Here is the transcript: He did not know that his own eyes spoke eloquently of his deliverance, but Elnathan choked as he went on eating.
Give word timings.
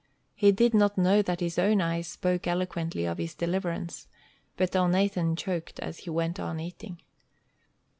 He 0.33 0.51
did 0.51 0.73
not 0.73 0.97
know 0.97 1.21
that 1.21 1.41
his 1.41 1.59
own 1.59 1.79
eyes 1.79 2.07
spoke 2.07 2.47
eloquently 2.47 3.05
of 3.05 3.19
his 3.19 3.35
deliverance, 3.35 4.07
but 4.57 4.71
Elnathan 4.75 5.37
choked 5.37 5.79
as 5.79 5.99
he 5.99 6.09
went 6.09 6.39
on 6.39 6.59
eating. 6.59 6.99